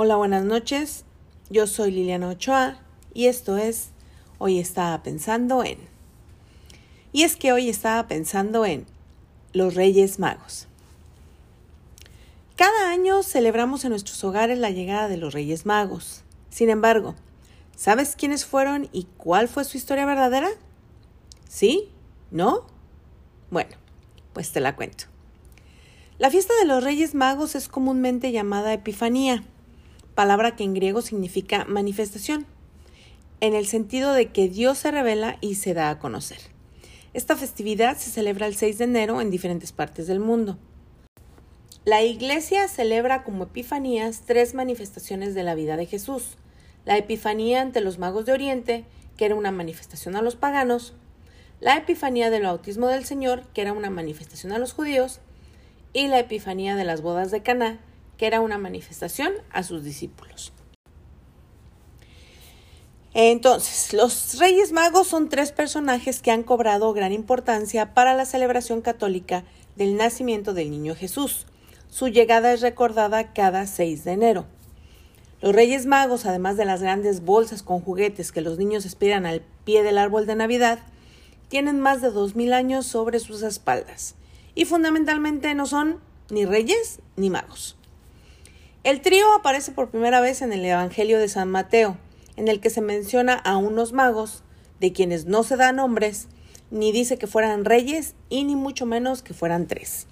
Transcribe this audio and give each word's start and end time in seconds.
Hola, 0.00 0.14
buenas 0.14 0.44
noches. 0.44 1.04
Yo 1.50 1.66
soy 1.66 1.90
Liliana 1.90 2.28
Ochoa 2.28 2.78
y 3.14 3.26
esto 3.26 3.56
es 3.56 3.88
Hoy 4.38 4.60
estaba 4.60 5.02
pensando 5.02 5.64
en. 5.64 5.76
Y 7.12 7.24
es 7.24 7.34
que 7.34 7.52
hoy 7.52 7.68
estaba 7.68 8.06
pensando 8.06 8.64
en 8.64 8.86
los 9.52 9.74
Reyes 9.74 10.20
Magos. 10.20 10.68
Cada 12.54 12.92
año 12.92 13.24
celebramos 13.24 13.82
en 13.82 13.90
nuestros 13.90 14.22
hogares 14.22 14.60
la 14.60 14.70
llegada 14.70 15.08
de 15.08 15.16
los 15.16 15.34
Reyes 15.34 15.66
Magos. 15.66 16.22
Sin 16.48 16.70
embargo, 16.70 17.16
¿sabes 17.74 18.14
quiénes 18.14 18.46
fueron 18.46 18.88
y 18.92 19.08
cuál 19.16 19.48
fue 19.48 19.64
su 19.64 19.76
historia 19.76 20.06
verdadera? 20.06 20.48
¿Sí? 21.48 21.88
¿No? 22.30 22.66
Bueno, 23.50 23.74
pues 24.32 24.52
te 24.52 24.60
la 24.60 24.76
cuento. 24.76 25.06
La 26.18 26.30
fiesta 26.30 26.54
de 26.60 26.66
los 26.66 26.84
Reyes 26.84 27.16
Magos 27.16 27.56
es 27.56 27.66
comúnmente 27.66 28.30
llamada 28.30 28.72
Epifanía 28.72 29.42
palabra 30.18 30.56
que 30.56 30.64
en 30.64 30.74
griego 30.74 31.00
significa 31.00 31.64
manifestación, 31.66 32.44
en 33.40 33.54
el 33.54 33.68
sentido 33.68 34.12
de 34.14 34.32
que 34.32 34.48
Dios 34.48 34.78
se 34.78 34.90
revela 34.90 35.38
y 35.40 35.54
se 35.54 35.74
da 35.74 35.90
a 35.90 36.00
conocer. 36.00 36.40
Esta 37.14 37.36
festividad 37.36 37.96
se 37.96 38.10
celebra 38.10 38.48
el 38.48 38.56
6 38.56 38.78
de 38.78 38.84
enero 38.84 39.20
en 39.20 39.30
diferentes 39.30 39.70
partes 39.70 40.08
del 40.08 40.18
mundo. 40.18 40.58
La 41.84 42.02
Iglesia 42.02 42.66
celebra 42.66 43.22
como 43.22 43.44
Epifanías 43.44 44.22
tres 44.26 44.54
manifestaciones 44.54 45.36
de 45.36 45.44
la 45.44 45.54
vida 45.54 45.76
de 45.76 45.86
Jesús. 45.86 46.36
La 46.84 46.98
Epifanía 46.98 47.60
ante 47.60 47.80
los 47.80 48.00
magos 48.00 48.26
de 48.26 48.32
Oriente, 48.32 48.84
que 49.16 49.24
era 49.24 49.36
una 49.36 49.52
manifestación 49.52 50.16
a 50.16 50.22
los 50.22 50.34
paganos, 50.34 50.94
la 51.60 51.76
Epifanía 51.76 52.28
del 52.30 52.42
bautismo 52.42 52.88
del 52.88 53.04
Señor, 53.04 53.44
que 53.54 53.60
era 53.60 53.72
una 53.72 53.88
manifestación 53.88 54.50
a 54.50 54.58
los 54.58 54.72
judíos, 54.72 55.20
y 55.92 56.08
la 56.08 56.18
Epifanía 56.18 56.74
de 56.74 56.82
las 56.82 57.02
bodas 57.02 57.30
de 57.30 57.44
Caná, 57.44 57.78
que 58.18 58.26
era 58.26 58.40
una 58.40 58.58
manifestación 58.58 59.32
a 59.50 59.62
sus 59.62 59.84
discípulos. 59.84 60.52
Entonces, 63.14 63.94
los 63.94 64.38
Reyes 64.38 64.72
Magos 64.72 65.08
son 65.08 65.28
tres 65.28 65.50
personajes 65.50 66.20
que 66.20 66.30
han 66.30 66.42
cobrado 66.42 66.92
gran 66.92 67.12
importancia 67.12 67.94
para 67.94 68.14
la 68.14 68.26
celebración 68.26 68.82
católica 68.82 69.44
del 69.76 69.96
nacimiento 69.96 70.52
del 70.52 70.70
niño 70.70 70.94
Jesús. 70.94 71.46
Su 71.88 72.08
llegada 72.08 72.52
es 72.52 72.60
recordada 72.60 73.32
cada 73.32 73.66
6 73.66 74.04
de 74.04 74.12
enero. 74.12 74.46
Los 75.40 75.54
Reyes 75.54 75.86
Magos, 75.86 76.26
además 76.26 76.56
de 76.56 76.64
las 76.64 76.82
grandes 76.82 77.24
bolsas 77.24 77.62
con 77.62 77.80
juguetes 77.80 78.30
que 78.30 78.42
los 78.42 78.58
niños 78.58 78.84
esperan 78.84 79.24
al 79.24 79.42
pie 79.64 79.82
del 79.82 79.96
árbol 79.96 80.26
de 80.26 80.34
Navidad, 80.34 80.80
tienen 81.48 81.80
más 81.80 82.02
de 82.02 82.12
2.000 82.12 82.52
años 82.52 82.86
sobre 82.86 83.20
sus 83.20 83.42
espaldas 83.42 84.16
y 84.54 84.64
fundamentalmente 84.64 85.54
no 85.54 85.64
son 85.66 86.00
ni 86.30 86.44
reyes 86.44 87.00
ni 87.16 87.30
magos. 87.30 87.77
El 88.84 89.00
trío 89.00 89.32
aparece 89.34 89.72
por 89.72 89.90
primera 89.90 90.20
vez 90.20 90.40
en 90.40 90.52
el 90.52 90.64
Evangelio 90.64 91.18
de 91.18 91.28
San 91.28 91.50
Mateo, 91.50 91.98
en 92.36 92.46
el 92.46 92.60
que 92.60 92.70
se 92.70 92.80
menciona 92.80 93.34
a 93.34 93.56
unos 93.56 93.92
magos, 93.92 94.44
de 94.78 94.92
quienes 94.92 95.26
no 95.26 95.42
se 95.42 95.56
da 95.56 95.72
nombres, 95.72 96.28
ni 96.70 96.92
dice 96.92 97.18
que 97.18 97.26
fueran 97.26 97.64
reyes 97.64 98.14
y 98.28 98.44
ni 98.44 98.54
mucho 98.54 98.86
menos 98.86 99.22
que 99.22 99.34
fueran 99.34 99.66
tres. 99.66 100.06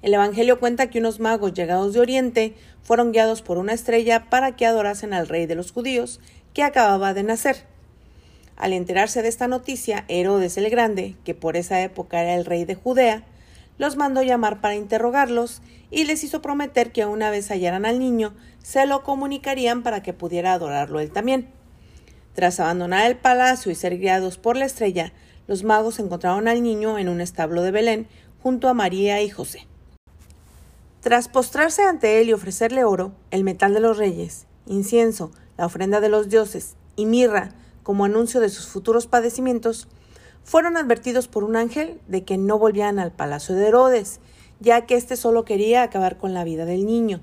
El 0.00 0.14
Evangelio 0.14 0.58
cuenta 0.58 0.88
que 0.88 0.98
unos 0.98 1.20
magos 1.20 1.52
llegados 1.52 1.92
de 1.92 2.00
Oriente 2.00 2.54
fueron 2.82 3.12
guiados 3.12 3.42
por 3.42 3.58
una 3.58 3.74
estrella 3.74 4.30
para 4.30 4.56
que 4.56 4.66
adorasen 4.66 5.12
al 5.12 5.28
rey 5.28 5.44
de 5.46 5.54
los 5.54 5.72
judíos, 5.72 6.20
que 6.54 6.62
acababa 6.62 7.12
de 7.12 7.22
nacer. 7.22 7.64
Al 8.56 8.72
enterarse 8.72 9.22
de 9.22 9.28
esta 9.28 9.46
noticia, 9.46 10.04
Herodes 10.08 10.56
el 10.56 10.70
Grande, 10.70 11.16
que 11.24 11.34
por 11.34 11.56
esa 11.56 11.82
época 11.82 12.22
era 12.22 12.34
el 12.34 12.46
rey 12.46 12.64
de 12.64 12.74
Judea, 12.74 13.24
los 13.78 13.96
mandó 13.96 14.22
llamar 14.22 14.60
para 14.60 14.74
interrogarlos 14.74 15.62
y 15.90 16.04
les 16.04 16.24
hizo 16.24 16.42
prometer 16.42 16.92
que 16.92 17.06
una 17.06 17.30
vez 17.30 17.48
hallaran 17.48 17.84
al 17.84 17.98
niño, 17.98 18.34
se 18.62 18.86
lo 18.86 19.02
comunicarían 19.02 19.82
para 19.82 20.02
que 20.02 20.12
pudiera 20.12 20.52
adorarlo 20.52 21.00
él 21.00 21.10
también. 21.10 21.50
Tras 22.34 22.60
abandonar 22.60 23.06
el 23.06 23.16
palacio 23.16 23.70
y 23.70 23.74
ser 23.74 23.98
guiados 23.98 24.38
por 24.38 24.56
la 24.56 24.64
estrella, 24.64 25.12
los 25.46 25.64
magos 25.64 25.98
encontraron 25.98 26.48
al 26.48 26.62
niño 26.62 26.98
en 26.98 27.08
un 27.08 27.20
establo 27.20 27.62
de 27.62 27.70
Belén 27.70 28.06
junto 28.42 28.68
a 28.68 28.74
María 28.74 29.20
y 29.22 29.28
José. 29.28 29.66
Tras 31.00 31.28
postrarse 31.28 31.82
ante 31.82 32.20
él 32.20 32.28
y 32.28 32.32
ofrecerle 32.32 32.84
oro, 32.84 33.12
el 33.30 33.44
metal 33.44 33.74
de 33.74 33.80
los 33.80 33.98
reyes, 33.98 34.46
incienso, 34.66 35.32
la 35.58 35.66
ofrenda 35.66 36.00
de 36.00 36.08
los 36.08 36.28
dioses 36.28 36.76
y 36.96 37.06
mirra 37.06 37.50
como 37.82 38.04
anuncio 38.04 38.40
de 38.40 38.48
sus 38.48 38.66
futuros 38.68 39.06
padecimientos, 39.06 39.88
fueron 40.44 40.76
advertidos 40.76 41.28
por 41.28 41.44
un 41.44 41.56
ángel 41.56 42.00
de 42.08 42.24
que 42.24 42.38
no 42.38 42.58
volvían 42.58 42.98
al 42.98 43.12
palacio 43.12 43.54
de 43.54 43.68
Herodes, 43.68 44.20
ya 44.60 44.86
que 44.86 44.96
éste 44.96 45.16
solo 45.16 45.44
quería 45.44 45.82
acabar 45.82 46.18
con 46.18 46.34
la 46.34 46.44
vida 46.44 46.64
del 46.64 46.86
niño. 46.86 47.20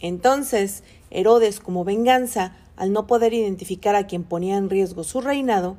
Entonces, 0.00 0.82
Herodes, 1.10 1.60
como 1.60 1.84
venganza, 1.84 2.56
al 2.76 2.92
no 2.92 3.06
poder 3.06 3.34
identificar 3.34 3.94
a 3.94 4.06
quien 4.06 4.24
ponía 4.24 4.56
en 4.56 4.70
riesgo 4.70 5.04
su 5.04 5.20
reinado, 5.20 5.76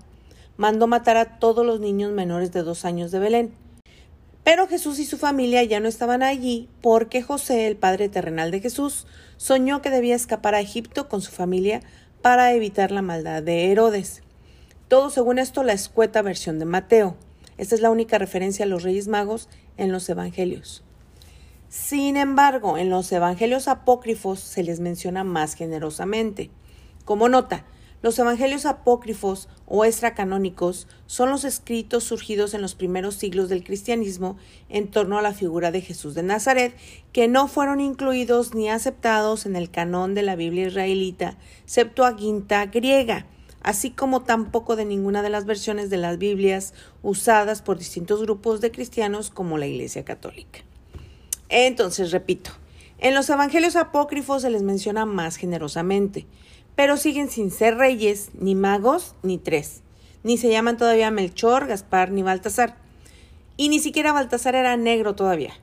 mandó 0.58 0.88
matar 0.88 1.18
a 1.18 1.40
todos 1.40 1.66
los 1.66 1.80
niños 1.80 2.12
menores 2.12 2.52
de 2.52 2.64
dos 2.64 2.86
años 2.86 3.12
de 3.12 3.20
Belén. 3.20 3.54
Pero 4.44 4.68
Jesús 4.68 5.00
y 5.00 5.06
su 5.06 5.18
familia 5.18 5.64
ya 5.64 5.80
no 5.80 5.88
estaban 5.88 6.22
allí 6.22 6.70
porque 6.82 7.22
José, 7.22 7.68
el 7.68 7.78
padre 7.78 8.10
terrenal 8.10 8.52
de 8.52 8.60
Jesús, 8.60 9.08
soñó 9.38 9.82
que 9.82 9.90
debía 9.90 10.16
escapar 10.16 10.54
a 10.54 10.60
Egipto 10.60 11.08
con 11.08 11.22
su 11.22 11.32
familia 11.32 11.82
para 12.22 12.54
evitar 12.54 12.92
la 12.92 13.02
maldad 13.02 13.42
de 13.42 13.72
Herodes. 13.72 14.22
Todo 14.94 15.10
según 15.10 15.40
esto 15.40 15.64
la 15.64 15.74
escueta 15.74 16.22
versión 16.22 16.60
de 16.60 16.66
Mateo. 16.66 17.16
Esta 17.58 17.74
es 17.74 17.82
la 17.82 17.90
única 17.90 18.20
referencia 18.20 18.66
a 18.66 18.68
los 18.68 18.84
Reyes 18.84 19.08
Magos 19.08 19.50
en 19.76 19.92
los 19.92 20.08
Evangelios. 20.08 20.84
Sin 21.68 22.16
embargo, 22.16 22.78
en 22.78 22.92
los 22.92 23.12
Evangelios 23.12 23.68
apócrifos 23.68 24.40
se 24.40 24.62
les 24.62 24.80
menciona 24.80 25.24
más 25.24 25.56
generosamente. 25.56 26.52
Como 27.06 27.28
nota, 27.28 27.66
los 28.04 28.20
Evangelios 28.20 28.68
apócrifos 28.68 29.50
o 29.66 29.84
extracanónicos 29.84 30.88
son 31.08 31.32
los 31.32 31.44
escritos 31.44 32.04
surgidos 32.04 32.54
en 32.54 32.62
los 32.62 32.76
primeros 32.76 33.16
siglos 33.16 33.50
del 33.50 33.64
cristianismo 33.64 34.38
en 34.70 34.92
torno 34.92 35.18
a 35.18 35.24
la 35.24 35.34
figura 35.34 35.72
de 35.72 35.82
Jesús 35.82 36.14
de 36.14 36.22
Nazaret, 36.22 36.76
que 37.12 37.28
no 37.28 37.48
fueron 37.48 37.82
incluidos 37.82 38.54
ni 38.54 38.70
aceptados 38.70 39.48
en 39.48 39.56
el 39.56 39.72
canón 39.72 40.14
de 40.14 40.22
la 40.22 40.36
Biblia 40.36 40.68
israelita 40.68 41.36
Septuaginta 41.66 42.68
griega, 42.68 43.26
así 43.64 43.92
como 43.92 44.22
tampoco 44.22 44.76
de 44.76 44.86
ninguna 44.86 45.22
de 45.22 45.30
las 45.30 45.46
versiones 45.46 45.90
de 45.90 45.98
las 45.98 46.18
Biblias 46.18 46.74
usadas 47.02 47.62
por 47.62 47.78
distintos 47.78 48.22
grupos 48.22 48.62
de 48.62 48.72
cristianos 48.72 49.30
como 49.30 49.58
la 49.58 49.66
Iglesia 49.66 50.06
Católica. 50.06 50.60
Entonces, 51.50 52.12
repito, 52.12 52.52
en 53.00 53.16
los 53.16 53.30
Evangelios 53.30 53.76
apócrifos 53.76 54.42
se 54.42 54.50
les 54.50 54.64
menciona 54.64 55.06
más 55.06 55.38
generosamente, 55.38 56.26
pero 56.76 56.98
siguen 56.98 57.30
sin 57.30 57.52
ser 57.52 57.78
reyes, 57.78 58.30
ni 58.34 58.56
magos, 58.56 59.16
ni 59.24 59.38
tres, 59.38 59.82
ni 60.24 60.38
se 60.38 60.50
llaman 60.50 60.78
todavía 60.78 61.12
Melchor, 61.12 61.68
Gaspar, 61.68 62.12
ni 62.12 62.24
Baltasar, 62.24 62.76
y 63.58 63.70
ni 63.70 63.80
siquiera 63.80 64.14
Baltasar 64.14 64.56
era 64.56 64.76
negro 64.78 65.16
todavía. 65.16 65.54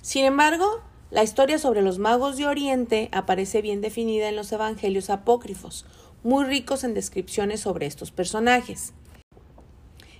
Sin 0.00 0.24
embargo, 0.24 0.80
la 1.10 1.22
historia 1.22 1.58
sobre 1.58 1.82
los 1.82 1.98
magos 1.98 2.36
de 2.36 2.46
Oriente 2.46 3.08
aparece 3.12 3.62
bien 3.62 3.80
definida 3.80 4.28
en 4.28 4.36
los 4.36 4.52
Evangelios 4.52 5.10
apócrifos, 5.10 5.86
muy 6.26 6.44
ricos 6.44 6.82
en 6.82 6.92
descripciones 6.92 7.60
sobre 7.60 7.86
estos 7.86 8.10
personajes. 8.10 8.92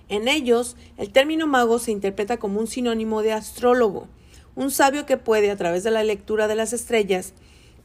En 0.07 0.29
ellos, 0.29 0.77
el 0.95 1.11
término 1.11 1.47
mago 1.47 1.79
se 1.79 1.91
interpreta 1.91 2.37
como 2.37 2.61
un 2.61 2.67
sinónimo 2.67 3.21
de 3.23 3.33
astrólogo, 3.33 4.07
un 4.55 4.71
sabio 4.71 5.05
que 5.05 5.17
puede, 5.17 5.51
a 5.51 5.57
través 5.57 5.83
de 5.83 5.91
la 5.91 6.05
lectura 6.05 6.47
de 6.47 6.55
las 6.55 6.71
estrellas, 6.71 7.33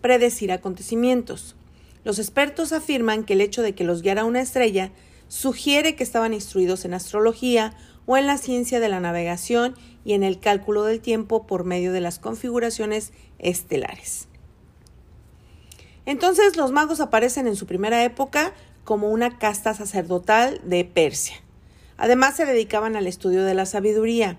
predecir 0.00 0.52
acontecimientos. 0.52 1.56
Los 2.04 2.20
expertos 2.20 2.72
afirman 2.72 3.24
que 3.24 3.32
el 3.32 3.40
hecho 3.40 3.60
de 3.60 3.74
que 3.74 3.82
los 3.82 4.02
guiara 4.02 4.24
una 4.24 4.40
estrella 4.40 4.92
sugiere 5.26 5.96
que 5.96 6.04
estaban 6.04 6.32
instruidos 6.32 6.84
en 6.84 6.94
astrología 6.94 7.74
o 8.06 8.16
en 8.16 8.28
la 8.28 8.38
ciencia 8.38 8.78
de 8.78 8.88
la 8.88 9.00
navegación 9.00 9.74
y 10.04 10.12
en 10.12 10.22
el 10.22 10.38
cálculo 10.38 10.84
del 10.84 11.00
tiempo 11.00 11.44
por 11.48 11.64
medio 11.64 11.92
de 11.92 12.00
las 12.00 12.20
configuraciones 12.20 13.12
estelares. 13.40 14.28
Entonces 16.06 16.56
los 16.56 16.72
magos 16.72 17.00
aparecen 17.00 17.46
en 17.46 17.56
su 17.56 17.66
primera 17.66 18.04
época 18.04 18.52
como 18.84 19.10
una 19.10 19.38
casta 19.38 19.74
sacerdotal 19.74 20.60
de 20.64 20.84
Persia. 20.84 21.36
Además 21.96 22.36
se 22.36 22.44
dedicaban 22.44 22.96
al 22.96 23.06
estudio 23.06 23.44
de 23.44 23.54
la 23.54 23.66
sabiduría. 23.66 24.38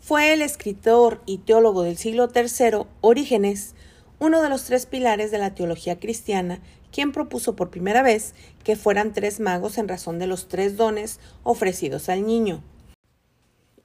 Fue 0.00 0.32
el 0.32 0.42
escritor 0.42 1.20
y 1.26 1.38
teólogo 1.38 1.82
del 1.82 1.96
siglo 1.96 2.30
III, 2.32 2.86
Orígenes, 3.00 3.74
uno 4.20 4.40
de 4.40 4.48
los 4.48 4.64
tres 4.64 4.86
pilares 4.86 5.32
de 5.32 5.38
la 5.38 5.54
teología 5.54 5.98
cristiana, 5.98 6.60
quien 6.92 7.10
propuso 7.10 7.56
por 7.56 7.70
primera 7.70 8.02
vez 8.02 8.32
que 8.62 8.76
fueran 8.76 9.12
tres 9.12 9.40
magos 9.40 9.78
en 9.78 9.88
razón 9.88 10.18
de 10.20 10.28
los 10.28 10.46
tres 10.46 10.76
dones 10.76 11.18
ofrecidos 11.42 12.08
al 12.08 12.24
niño. 12.24 12.62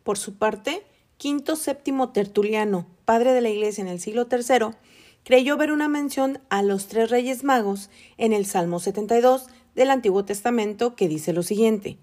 Por 0.03 0.17
su 0.17 0.35
parte, 0.35 0.83
Quinto 1.17 1.55
VII 1.55 2.07
Tertuliano, 2.13 2.87
padre 3.05 3.33
de 3.33 3.41
la 3.41 3.49
Iglesia 3.49 3.81
en 3.81 3.87
el 3.87 3.99
siglo 3.99 4.27
III, 4.31 4.75
creyó 5.23 5.57
ver 5.57 5.71
una 5.71 5.87
mención 5.87 6.39
a 6.49 6.63
los 6.63 6.87
tres 6.87 7.09
reyes 7.09 7.43
magos 7.43 7.89
en 8.17 8.33
el 8.33 8.45
Salmo 8.45 8.79
72 8.79 9.47
del 9.75 9.91
Antiguo 9.91 10.25
Testamento 10.25 10.95
que 10.95 11.07
dice 11.07 11.33
lo 11.33 11.43
siguiente, 11.43 11.97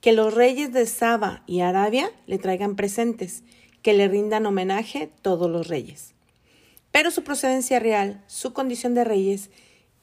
que 0.00 0.12
los 0.12 0.34
reyes 0.34 0.72
de 0.72 0.86
Saba 0.86 1.42
y 1.46 1.60
Arabia 1.60 2.10
le 2.26 2.38
traigan 2.38 2.76
presentes, 2.76 3.42
que 3.82 3.92
le 3.94 4.08
rindan 4.08 4.46
homenaje 4.46 5.10
todos 5.22 5.50
los 5.50 5.68
reyes. 5.68 6.12
pero 6.92 7.10
su 7.10 7.24
procedencia 7.24 7.78
real, 7.78 8.24
su 8.26 8.54
condición 8.54 8.94
de 8.94 9.04
reyes, 9.04 9.50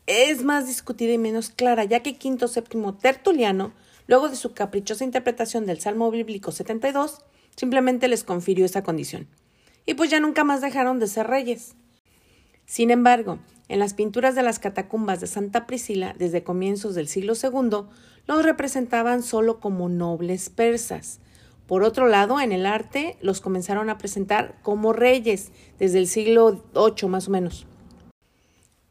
es 0.05 0.44
más 0.44 0.67
discutida 0.67 1.13
y 1.13 1.17
menos 1.17 1.50
clara, 1.50 1.85
ya 1.85 2.01
que 2.01 2.17
Quinto 2.17 2.47
VII 2.47 2.94
Tertuliano, 3.01 3.73
luego 4.05 4.29
de 4.29 4.35
su 4.35 4.53
caprichosa 4.53 5.03
interpretación 5.03 5.65
del 5.65 5.79
Salmo 5.79 6.11
bíblico 6.11 6.51
72, 6.51 7.21
simplemente 7.55 8.07
les 8.07 8.23
confirió 8.23 8.65
esa 8.65 8.83
condición. 8.83 9.27
Y 9.85 9.95
pues 9.95 10.11
ya 10.11 10.19
nunca 10.19 10.44
más 10.44 10.61
dejaron 10.61 11.00
de 11.00 11.07
ser 11.07 11.27
reyes. 11.27 11.75
Sin 12.65 12.92
embargo, 12.92 13.39
en 13.68 13.80
las 13.80 13.94
pinturas 13.94 14.36
de 14.36 14.44
las 14.44 14.60
catacumbas 14.60 15.19
de 15.19 15.27
Santa 15.27 15.65
Priscila, 15.65 16.15
desde 16.18 16.44
comienzos 16.44 16.95
del 16.95 17.07
siglo 17.07 17.33
II, 17.42 17.88
los 18.27 18.44
representaban 18.44 19.24
solo 19.24 19.60
como 19.60 19.89
nobles 19.89 20.50
persas. 20.50 21.19
Por 21.68 21.83
otro 21.83 22.07
lado, 22.07 22.39
en 22.39 22.51
el 22.51 22.65
arte 22.65 23.18
los 23.21 23.42
comenzaron 23.42 23.89
a 23.89 23.98
presentar 23.98 24.60
como 24.62 24.94
reyes 24.94 25.51
desde 25.80 26.00
el 26.00 26.07
siglo 26.07 26.63
VIII 26.74 27.10
más 27.10 27.27
o 27.27 27.31
menos. 27.31 27.65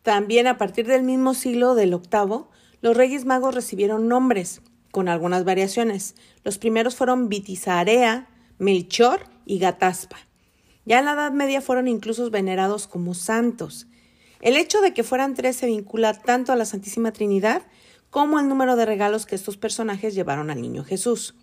También 0.03 0.47
a 0.47 0.59
partir 0.59 0.87
del 0.87 1.05
mismo 1.05 1.35
siglo 1.35 1.75
del 1.75 1.91
VIII, 1.91 2.47
los 2.81 2.97
reyes 2.97 3.25
magos 3.25 3.55
recibieron 3.55 4.09
nombres, 4.09 4.63
con 4.91 5.09
algunas 5.09 5.45
variaciones. 5.45 6.17
Los 6.45 6.59
primeros 6.59 6.97
fueron 6.97 7.29
Vitizarea, 7.29 8.29
Melchor 8.59 9.21
y 9.47 9.59
Gataspa. 9.59 10.17
Ya 10.85 10.99
en 10.99 11.05
la 11.05 11.13
Edad 11.13 11.33
Media 11.33 11.61
fueron 11.61 11.89
incluso 11.89 12.29
venerados 12.31 12.87
como 12.87 13.15
santos. 13.15 13.87
El 14.41 14.57
hecho 14.57 14.81
de 14.81 14.93
que 14.93 15.05
fueran 15.05 15.35
tres 15.35 15.57
se 15.57 15.67
vincula 15.67 16.15
tanto 16.15 16.53
a 16.53 16.57
la 16.57 16.65
Santísima 16.65 17.13
Trinidad 17.13 17.63
como 18.11 18.39
al 18.39 18.49
número 18.49 18.77
de 18.77 18.85
regalos 18.85 19.25
que 19.25 19.37
estos 19.37 19.57
personajes 19.57 20.15
llevaron 20.15 20.51
al 20.51 20.61
niño 20.61 20.85
Jesús. 20.85 21.35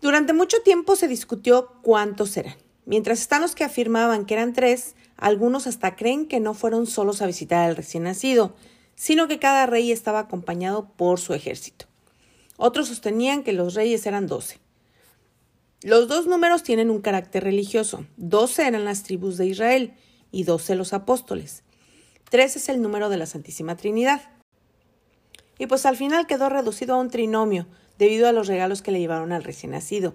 Durante 0.00 0.34
mucho 0.34 0.60
tiempo 0.62 0.96
se 0.96 1.08
discutió 1.08 1.72
cuántos 1.82 2.36
eran. 2.36 2.56
Mientras 2.84 3.20
están 3.20 3.40
los 3.40 3.54
que 3.54 3.64
afirmaban 3.64 4.26
que 4.26 4.34
eran 4.34 4.52
tres, 4.52 4.94
algunos 5.16 5.66
hasta 5.66 5.96
creen 5.96 6.26
que 6.26 6.40
no 6.40 6.52
fueron 6.52 6.86
solos 6.86 7.22
a 7.22 7.26
visitar 7.26 7.66
al 7.66 7.76
recién 7.76 8.02
nacido, 8.02 8.54
sino 8.94 9.26
que 9.26 9.38
cada 9.38 9.64
rey 9.64 9.90
estaba 9.90 10.18
acompañado 10.18 10.90
por 10.96 11.18
su 11.18 11.32
ejército. 11.32 11.86
Otros 12.56 12.88
sostenían 12.88 13.42
que 13.42 13.54
los 13.54 13.74
reyes 13.74 14.04
eran 14.06 14.26
doce. 14.26 14.60
Los 15.84 16.08
dos 16.08 16.26
números 16.26 16.62
tienen 16.62 16.88
un 16.88 17.02
carácter 17.02 17.44
religioso. 17.44 18.06
Doce 18.16 18.66
eran 18.66 18.86
las 18.86 19.02
tribus 19.02 19.36
de 19.36 19.44
Israel 19.44 19.92
y 20.30 20.44
doce 20.44 20.76
los 20.76 20.94
apóstoles. 20.94 21.62
Tres 22.30 22.56
es 22.56 22.70
el 22.70 22.80
número 22.80 23.10
de 23.10 23.18
la 23.18 23.26
Santísima 23.26 23.76
Trinidad. 23.76 24.22
Y 25.58 25.66
pues 25.66 25.84
al 25.84 25.98
final 25.98 26.26
quedó 26.26 26.48
reducido 26.48 26.94
a 26.94 26.98
un 26.98 27.10
trinomio, 27.10 27.66
debido 27.98 28.26
a 28.26 28.32
los 28.32 28.46
regalos 28.46 28.80
que 28.80 28.92
le 28.92 28.98
llevaron 28.98 29.30
al 29.30 29.44
recién 29.44 29.72
nacido. 29.72 30.14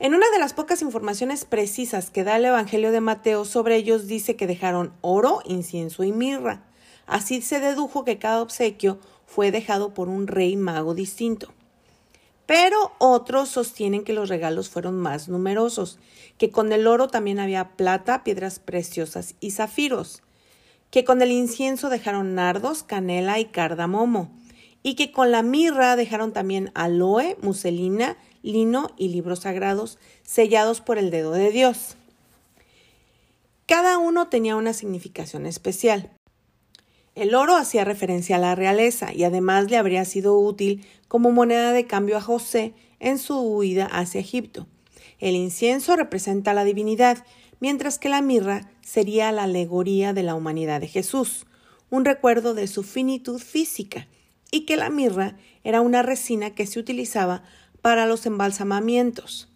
En 0.00 0.12
una 0.12 0.28
de 0.30 0.40
las 0.40 0.54
pocas 0.54 0.82
informaciones 0.82 1.44
precisas 1.44 2.10
que 2.10 2.24
da 2.24 2.34
el 2.34 2.44
Evangelio 2.44 2.90
de 2.90 3.00
Mateo 3.00 3.44
sobre 3.44 3.76
ellos 3.76 4.08
dice 4.08 4.34
que 4.34 4.48
dejaron 4.48 4.92
oro, 5.02 5.40
incienso 5.44 6.02
y 6.02 6.10
mirra. 6.10 6.64
Así 7.06 7.42
se 7.42 7.60
dedujo 7.60 8.04
que 8.04 8.18
cada 8.18 8.42
obsequio 8.42 8.98
fue 9.24 9.52
dejado 9.52 9.94
por 9.94 10.08
un 10.08 10.26
rey 10.26 10.56
mago 10.56 10.94
distinto. 10.94 11.54
Pero 12.48 12.92
otros 12.96 13.50
sostienen 13.50 14.04
que 14.04 14.14
los 14.14 14.30
regalos 14.30 14.70
fueron 14.70 14.96
más 14.98 15.28
numerosos, 15.28 15.98
que 16.38 16.50
con 16.50 16.72
el 16.72 16.86
oro 16.86 17.08
también 17.08 17.40
había 17.40 17.76
plata, 17.76 18.24
piedras 18.24 18.58
preciosas 18.58 19.34
y 19.38 19.50
zafiros, 19.50 20.22
que 20.90 21.04
con 21.04 21.20
el 21.20 21.30
incienso 21.30 21.90
dejaron 21.90 22.34
nardos, 22.34 22.82
canela 22.82 23.38
y 23.38 23.44
cardamomo, 23.44 24.30
y 24.82 24.94
que 24.94 25.12
con 25.12 25.30
la 25.30 25.42
mirra 25.42 25.94
dejaron 25.94 26.32
también 26.32 26.70
aloe, 26.72 27.36
muselina, 27.42 28.16
lino 28.42 28.92
y 28.96 29.08
libros 29.08 29.40
sagrados 29.40 29.98
sellados 30.22 30.80
por 30.80 30.96
el 30.96 31.10
dedo 31.10 31.32
de 31.32 31.50
Dios. 31.50 31.96
Cada 33.66 33.98
uno 33.98 34.28
tenía 34.28 34.56
una 34.56 34.72
significación 34.72 35.44
especial. 35.44 36.17
El 37.18 37.34
oro 37.34 37.56
hacía 37.56 37.84
referencia 37.84 38.36
a 38.36 38.38
la 38.38 38.54
realeza 38.54 39.12
y 39.12 39.24
además 39.24 39.68
le 39.68 39.76
habría 39.76 40.04
sido 40.04 40.38
útil 40.38 40.86
como 41.08 41.32
moneda 41.32 41.72
de 41.72 41.84
cambio 41.84 42.16
a 42.16 42.20
José 42.20 42.74
en 43.00 43.18
su 43.18 43.40
huida 43.40 43.86
hacia 43.86 44.20
Egipto. 44.20 44.68
El 45.18 45.34
incienso 45.34 45.96
representa 45.96 46.52
a 46.52 46.54
la 46.54 46.62
divinidad, 46.62 47.24
mientras 47.58 47.98
que 47.98 48.08
la 48.08 48.22
mirra 48.22 48.70
sería 48.82 49.32
la 49.32 49.42
alegoría 49.42 50.12
de 50.12 50.22
la 50.22 50.36
humanidad 50.36 50.80
de 50.80 50.86
Jesús, 50.86 51.46
un 51.90 52.04
recuerdo 52.04 52.54
de 52.54 52.68
su 52.68 52.84
finitud 52.84 53.40
física, 53.40 54.06
y 54.52 54.64
que 54.64 54.76
la 54.76 54.88
mirra 54.88 55.36
era 55.64 55.80
una 55.80 56.04
resina 56.04 56.54
que 56.54 56.68
se 56.68 56.78
utilizaba 56.78 57.42
para 57.82 58.06
los 58.06 58.26
embalsamamientos. 58.26 59.47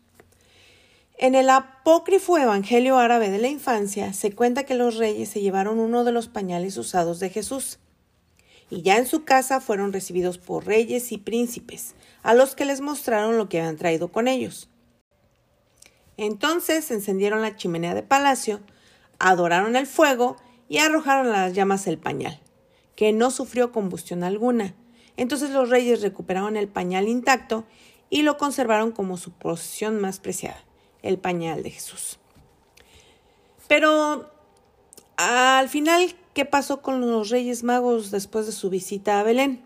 En 1.22 1.36
el 1.36 1.50
apócrifo 1.50 2.36
Evangelio 2.36 2.98
árabe 2.98 3.30
de 3.30 3.38
la 3.38 3.46
infancia 3.46 4.12
se 4.12 4.32
cuenta 4.34 4.64
que 4.64 4.74
los 4.74 4.96
reyes 4.96 5.28
se 5.28 5.40
llevaron 5.40 5.78
uno 5.78 6.02
de 6.02 6.10
los 6.10 6.26
pañales 6.26 6.76
usados 6.76 7.20
de 7.20 7.30
Jesús, 7.30 7.78
y 8.70 8.82
ya 8.82 8.98
en 8.98 9.06
su 9.06 9.22
casa 9.22 9.60
fueron 9.60 9.92
recibidos 9.92 10.38
por 10.38 10.66
reyes 10.66 11.12
y 11.12 11.18
príncipes, 11.18 11.94
a 12.24 12.34
los 12.34 12.56
que 12.56 12.64
les 12.64 12.80
mostraron 12.80 13.38
lo 13.38 13.48
que 13.48 13.60
habían 13.60 13.76
traído 13.76 14.08
con 14.08 14.26
ellos. 14.26 14.68
Entonces 16.16 16.90
encendieron 16.90 17.40
la 17.40 17.54
chimenea 17.54 17.94
de 17.94 18.02
palacio, 18.02 18.58
adoraron 19.20 19.76
el 19.76 19.86
fuego 19.86 20.38
y 20.68 20.78
arrojaron 20.78 21.28
a 21.28 21.46
las 21.46 21.52
llamas 21.52 21.86
el 21.86 21.98
pañal, 21.98 22.40
que 22.96 23.12
no 23.12 23.30
sufrió 23.30 23.70
combustión 23.70 24.24
alguna, 24.24 24.74
entonces 25.16 25.50
los 25.50 25.70
reyes 25.70 26.02
recuperaron 26.02 26.56
el 26.56 26.66
pañal 26.66 27.06
intacto 27.06 27.64
y 28.10 28.22
lo 28.22 28.38
conservaron 28.38 28.90
como 28.90 29.16
su 29.18 29.30
posesión 29.30 30.00
más 30.00 30.18
preciada, 30.18 30.64
el 31.02 31.18
pañal 31.18 31.62
de 31.62 31.70
Jesús. 31.70 32.18
Pero 33.68 34.30
al 35.16 35.68
final, 35.68 36.14
¿qué 36.34 36.44
pasó 36.44 36.82
con 36.82 37.00
los 37.00 37.30
reyes 37.30 37.62
magos 37.62 38.10
después 38.10 38.46
de 38.46 38.52
su 38.52 38.70
visita 38.70 39.20
a 39.20 39.22
Belén? 39.22 39.64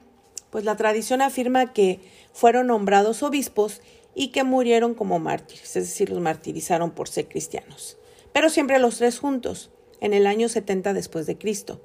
Pues 0.50 0.64
la 0.64 0.76
tradición 0.76 1.22
afirma 1.22 1.72
que 1.72 2.00
fueron 2.32 2.68
nombrados 2.68 3.22
obispos 3.22 3.80
y 4.14 4.28
que 4.28 4.44
murieron 4.44 4.94
como 4.94 5.18
mártires, 5.18 5.76
es 5.76 5.84
decir, 5.88 6.10
los 6.10 6.20
martirizaron 6.20 6.90
por 6.90 7.08
ser 7.08 7.28
cristianos. 7.28 7.98
Pero 8.32 8.48
siempre 8.48 8.78
los 8.78 8.98
tres 8.98 9.18
juntos, 9.18 9.70
en 10.00 10.14
el 10.14 10.26
año 10.26 10.48
70 10.48 10.92
después 10.92 11.26
de 11.26 11.38
Cristo 11.38 11.80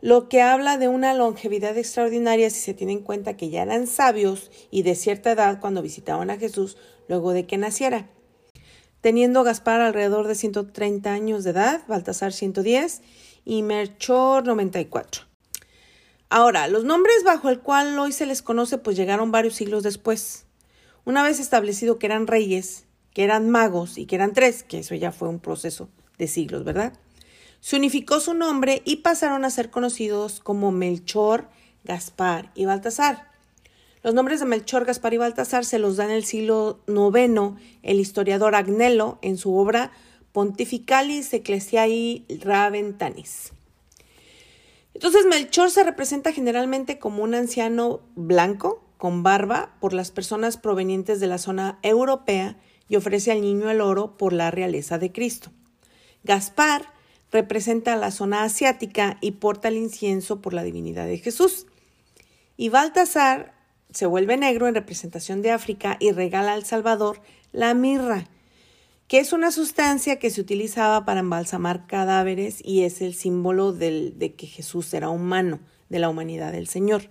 lo 0.00 0.28
que 0.28 0.42
habla 0.42 0.78
de 0.78 0.88
una 0.88 1.12
longevidad 1.14 1.76
extraordinaria 1.76 2.50
si 2.50 2.60
se 2.60 2.74
tiene 2.74 2.92
en 2.92 3.00
cuenta 3.00 3.36
que 3.36 3.50
ya 3.50 3.62
eran 3.62 3.86
sabios 3.86 4.50
y 4.70 4.82
de 4.82 4.94
cierta 4.94 5.32
edad 5.32 5.60
cuando 5.60 5.82
visitaban 5.82 6.30
a 6.30 6.38
Jesús 6.38 6.76
luego 7.08 7.32
de 7.32 7.46
que 7.46 7.58
naciera. 7.58 8.08
Teniendo 9.00 9.44
Gaspar 9.44 9.80
alrededor 9.80 10.26
de 10.26 10.34
130 10.34 11.12
años 11.12 11.44
de 11.44 11.50
edad, 11.50 11.82
Baltasar 11.86 12.32
110 12.32 13.02
y 13.44 13.62
Melchor 13.62 14.44
94. 14.44 15.22
Ahora, 16.30 16.68
los 16.68 16.84
nombres 16.84 17.22
bajo 17.24 17.48
el 17.48 17.60
cual 17.60 17.98
hoy 17.98 18.12
se 18.12 18.26
les 18.26 18.42
conoce 18.42 18.76
pues 18.76 18.96
llegaron 18.96 19.30
varios 19.30 19.54
siglos 19.54 19.82
después. 19.82 20.46
Una 21.04 21.22
vez 21.22 21.40
establecido 21.40 21.98
que 21.98 22.06
eran 22.06 22.26
reyes, 22.26 22.84
que 23.14 23.24
eran 23.24 23.48
magos 23.48 23.96
y 23.96 24.06
que 24.06 24.16
eran 24.16 24.32
tres, 24.34 24.62
que 24.62 24.80
eso 24.80 24.94
ya 24.94 25.12
fue 25.12 25.28
un 25.28 25.38
proceso 25.38 25.88
de 26.18 26.26
siglos, 26.26 26.64
¿verdad? 26.64 26.92
Se 27.60 27.76
unificó 27.76 28.20
su 28.20 28.34
nombre 28.34 28.82
y 28.84 28.96
pasaron 28.96 29.44
a 29.44 29.50
ser 29.50 29.70
conocidos 29.70 30.40
como 30.40 30.70
Melchor, 30.70 31.48
Gaspar 31.84 32.50
y 32.54 32.66
Baltasar. 32.66 33.30
Los 34.08 34.14
nombres 34.14 34.40
de 34.40 34.46
Melchor, 34.46 34.86
Gaspar 34.86 35.12
y 35.12 35.18
Baltasar 35.18 35.66
se 35.66 35.78
los 35.78 35.98
da 35.98 36.06
en 36.06 36.10
el 36.12 36.24
siglo 36.24 36.80
IX 36.86 37.60
el 37.82 38.00
historiador 38.00 38.54
Agnello 38.54 39.18
en 39.20 39.36
su 39.36 39.54
obra 39.54 39.92
Pontificalis 40.32 41.34
Ecclesiae 41.34 42.24
Raventanis. 42.40 43.52
Entonces 44.94 45.26
Melchor 45.26 45.70
se 45.70 45.84
representa 45.84 46.32
generalmente 46.32 46.98
como 46.98 47.22
un 47.22 47.34
anciano 47.34 48.00
blanco, 48.14 48.82
con 48.96 49.22
barba, 49.22 49.76
por 49.78 49.92
las 49.92 50.10
personas 50.10 50.56
provenientes 50.56 51.20
de 51.20 51.26
la 51.26 51.36
zona 51.36 51.78
europea 51.82 52.56
y 52.88 52.96
ofrece 52.96 53.30
al 53.30 53.42
niño 53.42 53.68
el 53.68 53.82
oro 53.82 54.16
por 54.16 54.32
la 54.32 54.50
realeza 54.50 54.96
de 54.96 55.12
Cristo. 55.12 55.50
Gaspar 56.24 56.94
representa 57.30 57.94
la 57.96 58.10
zona 58.10 58.44
asiática 58.44 59.18
y 59.20 59.32
porta 59.32 59.68
el 59.68 59.76
incienso 59.76 60.40
por 60.40 60.54
la 60.54 60.62
divinidad 60.62 61.04
de 61.04 61.18
Jesús. 61.18 61.66
Y 62.56 62.70
Baltasar 62.70 63.57
se 63.92 64.06
vuelve 64.06 64.36
negro 64.36 64.68
en 64.68 64.74
representación 64.74 65.42
de 65.42 65.50
África 65.50 65.96
y 66.00 66.12
regala 66.12 66.52
al 66.52 66.64
Salvador 66.64 67.20
la 67.52 67.74
mirra, 67.74 68.26
que 69.06 69.18
es 69.18 69.32
una 69.32 69.50
sustancia 69.50 70.18
que 70.18 70.30
se 70.30 70.40
utilizaba 70.40 71.04
para 71.04 71.20
embalsamar 71.20 71.86
cadáveres 71.86 72.60
y 72.62 72.82
es 72.82 73.00
el 73.00 73.14
símbolo 73.14 73.72
de 73.72 74.34
que 74.36 74.46
Jesús 74.46 74.92
era 74.92 75.08
humano, 75.08 75.60
de 75.88 75.98
la 75.98 76.10
humanidad 76.10 76.52
del 76.52 76.68
Señor. 76.68 77.10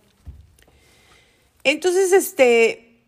Entonces, 1.63 2.13
este, 2.13 3.01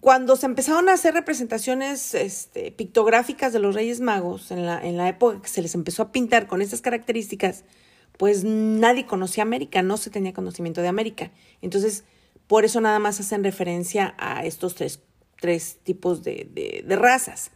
cuando 0.00 0.36
se 0.36 0.46
empezaron 0.46 0.88
a 0.88 0.92
hacer 0.92 1.14
representaciones 1.14 2.14
este, 2.14 2.70
pictográficas 2.72 3.52
de 3.52 3.58
los 3.58 3.74
Reyes 3.74 4.00
Magos, 4.00 4.50
en 4.50 4.64
la, 4.64 4.82
en 4.82 4.96
la 4.96 5.08
época 5.08 5.42
que 5.42 5.48
se 5.48 5.62
les 5.62 5.74
empezó 5.74 6.02
a 6.02 6.12
pintar 6.12 6.46
con 6.46 6.62
esas 6.62 6.80
características, 6.80 7.64
pues 8.16 8.44
nadie 8.44 9.06
conocía 9.06 9.42
América, 9.42 9.82
no 9.82 9.96
se 9.96 10.10
tenía 10.10 10.32
conocimiento 10.32 10.80
de 10.80 10.88
América. 10.88 11.32
Entonces, 11.62 12.04
por 12.46 12.64
eso 12.64 12.80
nada 12.80 12.98
más 12.98 13.20
hacen 13.20 13.44
referencia 13.44 14.14
a 14.18 14.44
estos 14.44 14.74
tres, 14.74 15.00
tres 15.40 15.78
tipos 15.82 16.22
de, 16.22 16.82
de 16.84 16.96
razas. 16.96 17.50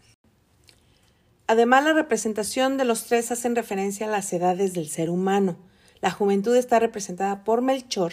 Además, 1.46 1.84
la 1.84 1.94
representación 1.94 2.76
de 2.76 2.84
los 2.84 3.04
tres 3.04 3.30
hacen 3.32 3.56
referencia 3.56 4.06
a 4.06 4.10
las 4.10 4.32
edades 4.32 4.74
del 4.74 4.88
ser 4.88 5.08
humano. 5.08 5.56
La 6.00 6.10
juventud 6.10 6.54
está 6.54 6.78
representada 6.78 7.42
por 7.42 7.62
Melchor, 7.62 8.12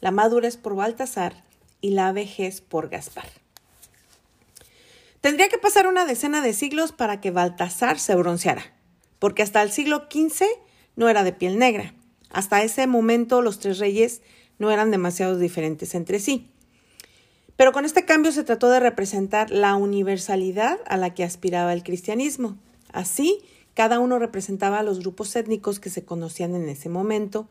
la 0.00 0.10
madurez 0.10 0.56
por 0.56 0.76
Baltasar 0.76 1.44
y 1.80 1.90
la 1.90 2.12
vejez 2.12 2.60
por 2.60 2.88
Gaspar. 2.88 3.28
Tendría 5.20 5.48
que 5.48 5.58
pasar 5.58 5.86
una 5.86 6.04
decena 6.04 6.40
de 6.40 6.52
siglos 6.52 6.92
para 6.92 7.20
que 7.20 7.30
Baltasar 7.30 7.98
se 7.98 8.14
bronceara, 8.14 8.74
porque 9.18 9.42
hasta 9.42 9.62
el 9.62 9.72
siglo 9.72 10.06
XV 10.10 10.44
no 10.94 11.08
era 11.08 11.24
de 11.24 11.32
piel 11.32 11.58
negra. 11.58 11.94
Hasta 12.30 12.62
ese 12.62 12.86
momento 12.86 13.42
los 13.42 13.58
tres 13.58 13.78
reyes 13.78 14.22
no 14.58 14.70
eran 14.70 14.90
demasiado 14.90 15.38
diferentes 15.38 15.94
entre 15.94 16.18
sí. 16.18 16.50
Pero 17.56 17.72
con 17.72 17.84
este 17.84 18.04
cambio 18.04 18.32
se 18.32 18.44
trató 18.44 18.68
de 18.70 18.80
representar 18.80 19.50
la 19.50 19.76
universalidad 19.76 20.78
a 20.86 20.96
la 20.96 21.14
que 21.14 21.24
aspiraba 21.24 21.72
el 21.72 21.82
cristianismo. 21.82 22.58
Así, 22.92 23.40
cada 23.74 23.98
uno 23.98 24.18
representaba 24.18 24.78
a 24.78 24.82
los 24.82 25.00
grupos 25.00 25.34
étnicos 25.36 25.80
que 25.80 25.90
se 25.90 26.04
conocían 26.04 26.54
en 26.54 26.68
ese 26.68 26.88
momento, 26.88 27.48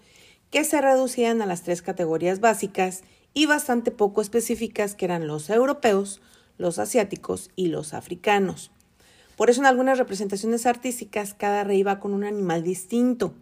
que 0.51 0.63
se 0.63 0.79
reducían 0.79 1.41
a 1.41 1.45
las 1.45 1.63
tres 1.63 1.81
categorías 1.81 2.39
básicas 2.39 3.03
y 3.33 3.47
bastante 3.47 3.91
poco 3.91 4.21
específicas 4.21 4.95
que 4.95 5.05
eran 5.05 5.27
los 5.27 5.49
europeos, 5.49 6.21
los 6.57 6.79
asiáticos 6.79 7.51
y 7.55 7.67
los 7.67 7.93
africanos. 7.93 8.71
Por 9.35 9.49
eso 9.49 9.59
en 9.61 9.67
algunas 9.67 9.97
representaciones 9.97 10.65
artísticas 10.65 11.33
cada 11.33 11.63
rey 11.63 11.83
va 11.83 11.99
con 11.99 12.13
un 12.13 12.23
animal 12.23 12.63
distinto, 12.63 13.33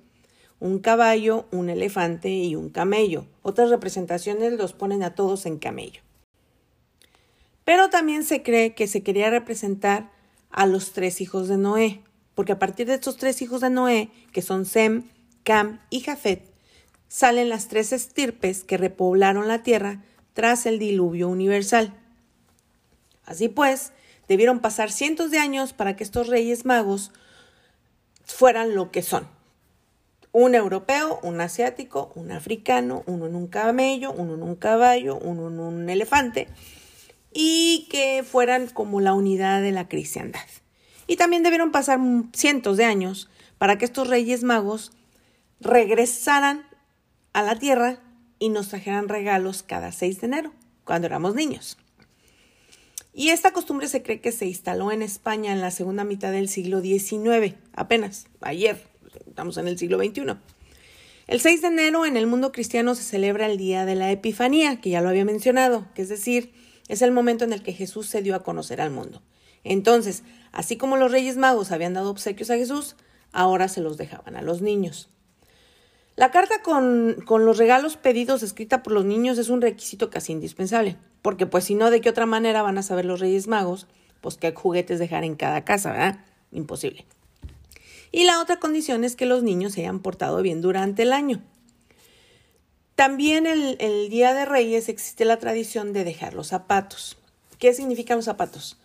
un 0.60 0.80
caballo, 0.80 1.46
un 1.52 1.70
elefante 1.70 2.30
y 2.30 2.56
un 2.56 2.70
camello. 2.70 3.26
Otras 3.42 3.70
representaciones 3.70 4.54
los 4.54 4.74
ponen 4.74 5.04
a 5.04 5.16
todos 5.16 5.46
en 5.46 5.58
camello. 5.60 6.02
Pero 7.66 7.90
también 7.90 8.24
se 8.24 8.44
cree 8.44 8.74
que 8.74 8.88
se 8.88 9.04
quería 9.04 9.30
representar 9.30 10.12
a 10.52 10.66
los 10.66 10.92
tres 10.92 11.22
hijos 11.22 11.48
de 11.48 11.58
Noé, 11.58 12.02
porque 12.36 12.52
a 12.52 12.60
partir 12.60 12.88
de 12.88 12.96
estos 12.96 13.18
tres 13.18 13.42
hijos 13.42 13.62
de 13.62 13.70
Noé, 13.70 14.10
que 14.32 14.42
son 14.42 14.66
Sem, 14.66 15.10
Cam 15.44 15.80
y 15.90 16.02
Jafet, 16.02 16.44
salen 17.08 17.50
las 17.50 17.68
tres 17.68 17.94
estirpes 17.94 18.64
que 18.64 18.78
repoblaron 18.78 19.48
la 19.48 19.64
tierra 19.64 20.04
tras 20.34 20.66
el 20.66 20.80
diluvio 20.80 21.30
universal. 21.30 21.94
Así 23.26 23.50
pues, 23.50 23.92
debieron 24.28 24.60
pasar 24.60 24.92
cientos 24.92 25.32
de 25.32 25.40
años 25.40 25.74
para 25.74 25.96
que 25.96 26.04
estos 26.04 26.28
reyes 26.28 26.66
magos 26.66 27.12
fueran 28.26 28.76
lo 28.76 28.92
que 28.92 29.02
son. 29.02 29.28
Un 30.34 30.56
europeo, 30.56 31.20
un 31.24 31.40
asiático, 31.40 32.12
un 32.16 32.32
africano, 32.32 33.04
uno 33.06 33.28
en 33.28 33.36
un 33.36 33.48
camello, 33.48 34.12
uno 34.12 34.34
en 34.34 34.44
un 34.44 34.56
caballo, 34.56 35.18
uno 35.18 35.48
en 35.48 35.60
un 35.60 35.90
elefante, 35.90 36.50
y 37.32 37.88
que 37.90 38.24
fueran 38.24 38.68
como 38.68 39.00
la 39.00 39.14
unidad 39.14 39.62
de 39.62 39.72
la 39.72 39.88
cristiandad. 39.88 40.42
Y 41.08 41.16
también 41.16 41.44
debieron 41.44 41.72
pasar 41.72 42.00
cientos 42.34 42.78
de 42.78 42.86
años 42.86 43.30
para 43.58 43.78
que 43.78 43.86
estos 43.86 44.10
reyes 44.10 44.44
magos 44.44 44.92
regresaran 45.62 46.66
a 47.34 47.44
la 47.44 47.58
tierra 47.58 48.00
y 48.40 48.50
nos 48.50 48.70
trajeran 48.70 49.10
regalos 49.10 49.64
cada 49.64 49.92
6 49.92 50.20
de 50.20 50.28
enero, 50.28 50.54
cuando 50.84 51.08
éramos 51.08 51.36
niños. 51.36 51.78
Y 53.14 53.30
esta 53.30 53.52
costumbre 53.52 53.88
se 53.88 54.02
cree 54.02 54.20
que 54.20 54.32
se 54.32 54.48
instaló 54.48 54.92
en 54.92 55.04
España 55.04 55.54
en 55.54 55.62
la 55.62 55.70
segunda 55.70 56.04
mitad 56.04 56.32
del 56.32 56.50
siglo 56.50 56.82
XIX, 56.82 57.56
apenas, 57.76 58.26
ayer, 58.42 58.82
estamos 59.28 59.58
en 59.58 59.68
el 59.68 59.78
siglo 59.78 59.98
XXI. 59.98 60.36
El 61.26 61.40
6 61.40 61.62
de 61.62 61.68
enero 61.70 62.06
en 62.06 62.18
el 62.18 62.28
mundo 62.28 62.52
cristiano 62.52 62.96
se 62.96 63.04
celebra 63.04 63.46
el 63.46 63.58
día 63.58 63.86
de 63.86 63.96
la 63.96 64.12
Epifanía, 64.12 64.82
que 64.82 64.90
ya 64.90 65.02
lo 65.02 65.10
había 65.10 65.24
mencionado, 65.24 65.88
que 65.96 66.02
es 66.02 66.10
decir, 66.10 66.54
es 66.90 67.02
el 67.02 67.12
momento 67.12 67.46
en 67.46 67.54
el 67.54 67.64
que 67.64 67.74
Jesús 67.74 68.08
se 68.08 68.22
dio 68.22 68.36
a 68.36 68.44
conocer 68.44 68.82
al 68.82 68.92
mundo. 68.92 69.22
Entonces, 69.64 70.24
así 70.52 70.76
como 70.76 70.98
los 70.98 71.12
Reyes 71.12 71.38
Magos 71.38 71.72
habían 71.72 71.94
dado 71.94 72.10
obsequios 72.10 72.50
a 72.50 72.58
Jesús, 72.58 72.98
ahora 73.32 73.70
se 73.70 73.82
los 73.82 73.98
dejaban 73.98 74.36
a 74.36 74.42
los 74.42 74.62
niños. 74.62 75.10
La 76.16 76.30
carta 76.30 76.62
con, 76.62 77.16
con, 77.26 77.46
los 77.46 77.58
regalos 77.58 77.98
pedidos 77.98 78.44
escrita 78.44 78.84
por 78.84 78.94
los 78.94 79.06
niños 79.06 79.38
es 79.38 79.50
un 79.50 79.62
requisito 79.62 80.10
casi 80.10 80.34
indispensable, 80.34 80.98
porque 81.22 81.48
pues 81.48 81.64
si 81.64 81.74
no, 81.74 81.90
¿de 81.90 82.02
qué 82.02 82.10
otra 82.10 82.26
manera 82.26 82.62
van 82.62 82.78
a 82.78 82.84
saber 82.84 83.06
los 83.06 83.20
Reyes 83.20 83.48
Magos? 83.48 83.88
Pues 84.22 84.38
qué 84.38 84.54
juguetes 84.54 85.00
dejar 85.00 85.24
en 85.24 85.36
cada 85.36 85.66
casa, 85.66 85.92
¿verdad? 85.92 86.20
Imposible. 86.52 87.06
Y 88.14 88.26
la 88.26 88.40
otra 88.40 88.60
condición 88.60 89.04
es 89.04 89.16
que 89.16 89.26
los 89.26 89.42
niños 89.42 89.74
se 89.74 89.82
hayan 89.82 90.00
portado 90.00 90.44
bien 90.44 90.62
durante 90.62 91.02
el 91.02 91.12
año. 91.12 91.42
También 92.94 93.48
el, 93.48 93.76
el 93.80 94.08
Día 94.10 94.36
de 94.36 94.46
Reyes 94.46 94.88
existe 94.88 95.26
la 95.26 95.40
tradición 95.40 95.94
de 95.94 96.04
dejar 96.04 96.36
los 96.36 96.50
zapatos. 96.50 97.18
¿Qué 97.58 97.74
significan 97.74 98.18
los 98.18 98.26
zapatos? 98.26 98.78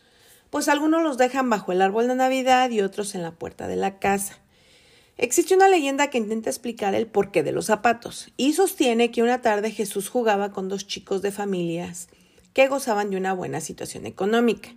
Pues 0.48 0.66
algunos 0.68 1.02
los 1.02 1.18
dejan 1.18 1.50
bajo 1.50 1.72
el 1.72 1.82
árbol 1.82 2.08
de 2.08 2.14
Navidad 2.14 2.70
y 2.70 2.80
otros 2.80 3.14
en 3.14 3.22
la 3.22 3.32
puerta 3.32 3.68
de 3.68 3.76
la 3.76 3.98
casa. 3.98 4.38
Existe 5.18 5.54
una 5.54 5.68
leyenda 5.68 6.08
que 6.08 6.16
intenta 6.16 6.48
explicar 6.48 6.94
el 6.94 7.06
porqué 7.06 7.42
de 7.42 7.52
los 7.52 7.66
zapatos 7.66 8.32
y 8.38 8.54
sostiene 8.54 9.10
que 9.10 9.22
una 9.22 9.42
tarde 9.42 9.70
Jesús 9.70 10.08
jugaba 10.08 10.52
con 10.52 10.70
dos 10.70 10.86
chicos 10.86 11.20
de 11.20 11.32
familias 11.32 12.08
que 12.54 12.66
gozaban 12.68 13.10
de 13.10 13.18
una 13.18 13.34
buena 13.34 13.60
situación 13.60 14.06
económica 14.06 14.70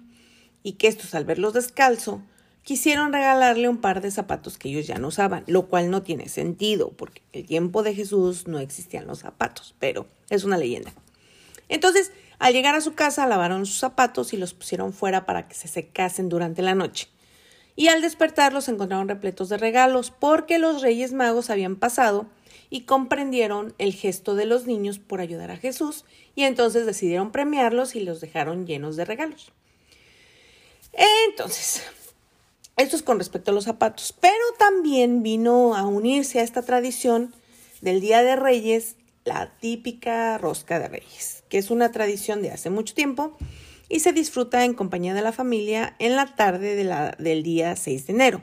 y 0.62 0.74
que 0.74 0.90
estos 0.90 1.16
al 1.16 1.24
verlos 1.24 1.54
descalzo 1.54 2.22
quisieron 2.64 3.12
regalarle 3.12 3.70
un 3.70 3.78
par 3.78 4.02
de 4.02 4.12
zapatos 4.12 4.58
que 4.58 4.70
ellos 4.70 4.88
ya 4.88 4.98
no 4.98 5.08
usaban, 5.08 5.44
lo 5.48 5.68
cual 5.68 5.90
no 5.90 6.04
tiene 6.04 6.30
sentido 6.30 6.90
porque 6.90 7.22
el 7.34 7.46
tiempo 7.46 7.84
de 7.84 7.96
Jesús 7.96 8.48
no 8.48 8.60
existían 8.60 9.08
los 9.08 9.20
zapatos, 9.20 9.76
pero 9.80 10.08
es 10.30 10.44
una 10.44 10.58
leyenda. 10.58 10.94
Entonces, 11.70 12.12
al 12.40 12.54
llegar 12.54 12.76
a 12.76 12.82
su 12.82 12.94
casa 12.94 13.28
lavaron 13.28 13.66
sus 13.66 13.80
zapatos 13.80 14.34
y 14.34 14.38
los 14.38 14.54
pusieron 14.54 14.94
fuera 14.94 15.26
para 15.26 15.48
que 15.48 15.56
se 15.56 15.68
secasen 15.68 16.30
durante 16.30 16.62
la 16.62 16.76
noche 16.76 17.08
y 17.76 17.88
al 17.88 18.02
despertar 18.02 18.54
los 18.54 18.68
encontraron 18.68 19.08
repletos 19.08 19.50
de 19.50 19.58
regalos 19.58 20.12
porque 20.12 20.60
los 20.60 20.82
Reyes 20.82 21.14
Magos 21.14 21.50
habían 21.50 21.76
pasado 21.76 22.28
y 22.70 22.82
comprendieron 22.82 23.74
el 23.78 23.94
gesto 23.94 24.36
de 24.36 24.46
los 24.46 24.66
niños 24.66 25.00
por 25.00 25.22
ayudar 25.22 25.52
a 25.52 25.58
Jesús 25.58 26.06
y 26.36 26.44
entonces 26.44 26.86
decidieron 26.86 27.32
premiarlos 27.32 27.96
y 27.96 28.02
los 28.02 28.22
dejaron 28.22 28.66
llenos 28.66 28.96
de 28.96 29.06
regalos. 29.06 29.52
Entonces, 31.28 31.84
esto 32.78 32.96
es 32.96 33.04
con 33.04 33.20
respecto 33.20 33.52
a 33.52 33.54
los 33.54 33.66
zapatos, 33.66 34.14
pero 34.20 34.34
también 34.58 35.24
vino 35.24 35.76
a 35.76 35.86
unirse 35.86 36.40
a 36.40 36.44
esta 36.44 36.62
tradición 36.64 37.34
del 37.82 38.02
Día 38.02 38.24
de 38.24 38.36
Reyes 38.36 38.96
la 39.26 39.52
típica 39.60 40.38
rosca 40.38 40.80
de 40.80 40.88
reyes, 40.88 41.44
que 41.50 41.58
es 41.58 41.70
una 41.70 41.92
tradición 41.92 42.42
de 42.42 42.52
hace 42.52 42.70
mucho 42.70 42.94
tiempo 42.94 43.38
y 43.88 44.00
se 44.00 44.14
disfruta 44.14 44.66
en 44.66 44.74
compañía 44.74 45.14
de 45.14 45.22
la 45.22 45.32
familia 45.32 45.96
en 46.00 46.16
la 46.16 46.36
tarde 46.36 46.76
del 46.76 47.44
día 47.44 47.76
6 47.76 48.08
de 48.08 48.14
enero. 48.14 48.42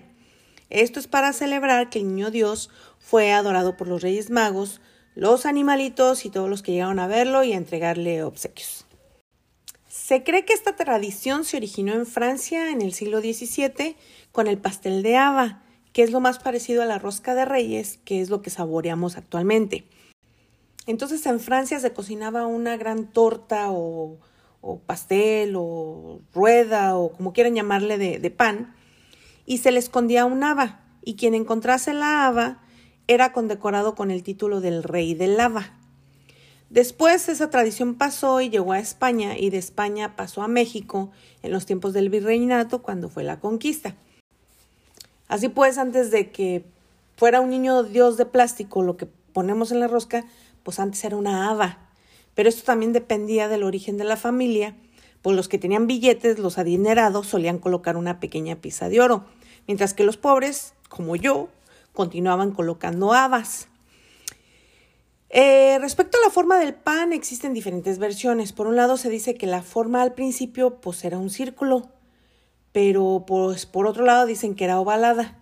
Esto 0.71 1.01
es 1.01 1.09
para 1.09 1.33
celebrar 1.33 1.89
que 1.89 1.99
el 1.99 2.09
niño 2.09 2.31
Dios 2.31 2.71
fue 2.99 3.33
adorado 3.33 3.77
por 3.77 3.89
los 3.89 4.03
Reyes 4.03 4.31
Magos, 4.31 4.81
los 5.15 5.47
animalitos 5.47 6.27
y 6.27 6.31
todos 6.31 6.51
los 6.51 6.63
que 6.63 6.73
llegaron 6.73 6.99
a 6.99 7.07
verlo 7.07 7.43
y 7.43 7.55
a 7.55 7.57
entregarle 7.57 8.23
obsequios. 8.23 8.88
Se 10.09 10.25
cree 10.25 10.47
que 10.47 10.55
esta 10.55 10.75
tradición 10.75 11.45
se 11.45 11.59
originó 11.59 11.93
en 11.93 12.07
Francia 12.07 12.71
en 12.71 12.81
el 12.81 12.95
siglo 12.95 13.21
XVII 13.21 13.95
con 14.33 14.47
el 14.47 14.57
pastel 14.57 15.03
de 15.03 15.19
haba, 15.19 15.63
que 15.93 16.03
es 16.03 16.13
lo 16.13 16.21
más 16.21 16.39
parecido 16.39 16.83
a 16.83 16.87
la 16.87 16.99
rosca 16.99 17.35
de 17.35 17.45
reyes, 17.45 17.99
que 18.07 18.23
es 18.23 18.31
lo 18.31 18.41
que 18.41 18.49
saboreamos 18.49 19.19
actualmente. 19.19 19.85
Entonces 20.87 21.27
en 21.27 21.41
Francia 21.41 21.79
se 21.79 21.93
cocinaba 21.93 22.47
una 22.47 22.79
gran 22.79 23.13
torta 23.13 23.67
o 23.71 24.19
pastel 24.87 25.53
o 25.59 26.23
rueda 26.33 26.97
o 26.97 27.13
como 27.13 27.35
quieran 27.35 27.55
llamarle 27.55 27.99
de, 27.99 28.31
pan, 28.31 28.75
y 29.45 29.59
se 29.59 29.73
le 29.73 29.79
escondía 29.79 30.25
un 30.25 30.43
haba, 30.43 30.87
y 31.05 31.17
quien 31.17 31.35
encontrase 31.35 31.93
la 31.93 32.27
haba 32.27 32.63
era 33.09 33.35
condecorado 33.35 33.95
con 33.95 34.11
el 34.11 34.23
título 34.23 34.63
del 34.63 34.85
rey 34.85 35.13
del 35.13 35.39
haba. 35.39 35.78
Después 36.71 37.29
esa 37.29 37.51
tradición 37.51 37.95
pasó 37.95 38.41
y 38.41 38.51
llegó 38.51 38.73
a 38.73 38.79
España, 38.79 39.39
y 39.39 39.51
de 39.51 39.59
España 39.59 40.17
pasó 40.17 40.43
a 40.43 40.49
México 40.49 41.11
en 41.43 41.53
los 41.53 41.67
tiempos 41.67 41.93
del 41.93 42.11
virreinato 42.11 42.83
cuando 42.83 43.09
fue 43.09 43.25
la 43.25 43.41
conquista. 43.41 43.95
Así 45.29 45.49
pues, 45.49 45.79
antes 45.79 46.11
de 46.11 46.31
que 46.31 46.65
fuera 47.17 47.41
un 47.41 47.51
niño 47.51 47.83
dios 47.83 48.17
de 48.17 48.27
plástico 48.27 48.83
lo 48.83 48.97
que 48.97 49.07
ponemos 49.07 49.73
en 49.73 49.81
la 49.81 49.89
rosca, 49.89 50.25
pues 50.63 50.79
antes 50.79 51.05
era 51.05 51.17
una 51.17 51.51
haba 51.51 51.89
pero 52.39 52.49
esto 52.49 52.63
también 52.63 52.93
dependía 52.93 53.49
del 53.49 53.65
origen 53.65 53.97
de 53.97 54.05
la 54.05 54.17
familia, 54.17 54.77
pues 55.23 55.35
los 55.35 55.49
que 55.49 55.59
tenían 55.59 55.89
billetes, 55.89 56.39
los 56.39 56.57
adinerados, 56.57 57.27
solían 57.27 57.59
colocar 57.59 57.97
una 57.97 58.21
pequeña 58.21 58.55
pieza 58.55 58.89
de 58.89 59.01
oro, 59.01 59.25
mientras 59.67 59.93
que 59.93 60.05
los 60.05 60.17
pobres, 60.17 60.73
como 60.89 61.17
yo, 61.17 61.49
continuaban 61.93 62.53
colocando 62.53 63.13
habas. 63.13 63.67
Eh, 65.31 65.79
respecto 65.81 66.17
a 66.19 66.27
la 66.27 66.31
forma 66.31 66.59
del 66.59 66.75
pan, 66.75 67.13
existen 67.13 67.55
diferentes 67.55 67.99
versiones. 67.99 68.53
Por 68.53 68.67
un 68.67 68.77
lado 68.77 68.97
se 68.97 69.11
dice 69.11 69.35
que 69.35 69.47
la 69.47 69.63
forma 69.63 70.03
al 70.03 70.15
principio 70.15 70.81
pues 70.81 71.05
era 71.05 71.19
un 71.19 71.31
círculo, 71.31 71.91
pero 72.73 73.25
pues 73.27 73.67
por 73.67 73.87
otro 73.87 74.05
lado 74.05 74.27
dicen 74.27 74.55
que 74.55 74.65
era 74.65 74.81
ovalada. 74.81 75.39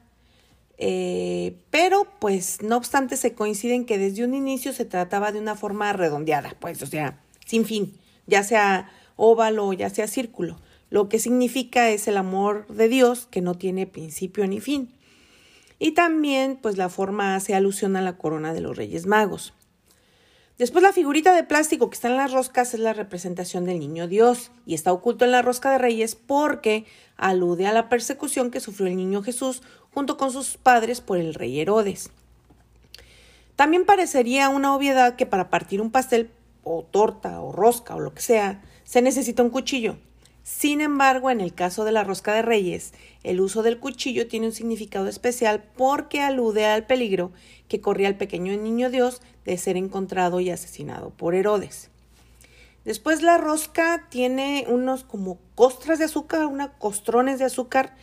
Eh, 0.79 1.57
pero, 1.71 2.07
pues, 2.21 2.63
no 2.63 2.77
obstante, 2.77 3.17
se 3.17 3.35
coinciden 3.35 3.87
que 3.87 3.99
desde 3.99 4.25
un 4.25 4.35
inicio 4.35 4.73
se 4.73 4.85
trataba 4.85 5.33
de 5.33 5.39
una 5.39 5.55
forma 5.55 5.93
redondeada, 5.95 6.55
pues, 6.61 6.83
o 6.83 6.87
sea, 6.87 7.19
sin 7.47 7.65
fin, 7.65 7.99
ya 8.27 8.43
sea 8.45 8.91
óvalo 9.17 9.69
o 9.69 9.73
ya 9.73 9.89
sea 9.91 10.07
círculo. 10.07 10.59
lo 10.89 11.09
que 11.09 11.19
significa 11.19 11.91
es 11.91 12.07
el 12.07 12.17
amor 12.17 12.67
de 12.69 12.89
Dios 12.89 13.27
que 13.31 13.41
no 13.41 13.57
tiene 13.57 13.87
principio 13.89 14.47
ni 14.47 14.61
fin. 14.61 14.93
Y 15.79 15.93
también, 15.93 16.59
pues 16.63 16.77
la 16.77 16.89
forma 16.89 17.35
hace 17.35 17.55
alusión 17.55 17.97
a 17.97 18.03
la 18.03 18.17
corona 18.17 18.55
de 18.55 18.61
los 18.61 18.77
Reyes 18.77 19.07
Magos. 19.07 19.53
Después 20.59 20.83
la 20.83 20.95
figurita 20.95 21.35
de 21.35 21.45
plástico 21.45 21.91
que 21.91 21.95
está 21.95 22.09
en 22.09 22.17
las 22.17 22.33
roscas 22.33 22.73
es 22.73 22.81
la 22.81 22.95
representación 22.95 23.67
del 23.67 23.79
niño 23.79 24.09
Dios 24.09 24.51
y 24.65 24.73
está 24.73 24.91
oculto 24.91 25.27
en 25.27 25.31
la 25.31 25.43
rosca 25.43 25.71
de 25.71 25.77
reyes 25.77 26.15
porque 26.15 26.87
alude 27.19 27.67
a 27.67 27.75
la 27.75 27.91
persecución 27.91 28.51
que 28.51 28.61
sufrió 28.61 28.87
el 28.87 28.97
niño 28.97 29.23
Jesús 29.23 29.63
junto 29.93 30.17
con 30.17 30.33
sus 30.33 30.57
padres 30.57 31.03
por 31.03 31.19
el 31.19 31.35
rey 31.35 31.61
Herodes. 31.61 32.11
También 33.55 33.85
parecería 33.85 34.49
una 34.49 34.75
obviedad 34.75 35.17
que 35.17 35.27
para 35.27 35.51
partir 35.51 35.83
un 35.83 35.91
pastel 35.91 36.31
o 36.65 36.85
torta 36.91 37.43
o 37.43 37.53
rosca 37.53 37.95
o 37.95 38.01
lo 38.01 38.15
que 38.15 38.23
sea, 38.23 38.63
se 38.85 39.03
necesita 39.03 39.43
un 39.43 39.51
cuchillo. 39.51 39.99
Sin 40.47 40.81
embargo, 40.81 41.33
en 41.33 41.41
el 41.41 41.55
caso 41.55 41.85
de 41.85 41.91
la 41.91 42.05
rosca 42.05 42.33
de 42.33 42.41
reyes, 42.41 42.93
el 43.25 43.41
uso 43.41 43.65
del 43.65 43.81
cuchillo 43.81 44.29
tiene 44.29 44.47
un 44.47 44.53
significado 44.53 45.09
especial 45.09 45.65
porque 45.77 46.21
alude 46.21 46.67
al 46.67 46.87
peligro 46.87 47.33
que 47.67 47.81
corría 47.81 48.07
el 48.07 48.17
pequeño 48.17 48.57
niño 48.57 48.89
Dios 48.89 49.23
de 49.45 49.59
ser 49.59 49.77
encontrado 49.77 50.39
y 50.39 50.51
asesinado 50.51 51.11
por 51.11 51.35
Herodes. 51.35 51.91
Después 52.85 53.23
la 53.23 53.39
rosca 53.39 54.07
tiene 54.09 54.67
unos 54.69 55.03
como 55.03 55.41
costras 55.57 55.99
de 55.99 56.05
azúcar, 56.05 56.47
unos 56.47 56.71
costrones 56.79 57.41
de 57.41 57.47
azúcar, 57.47 57.97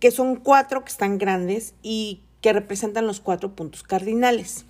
que 0.00 0.10
son 0.10 0.34
cuatro 0.34 0.82
que 0.82 0.90
están 0.90 1.18
grandes 1.18 1.74
y 1.80 2.22
que 2.40 2.52
representan 2.52 3.06
los 3.06 3.20
cuatro 3.20 3.54
puntos 3.54 3.84
cardinales. 3.84 4.64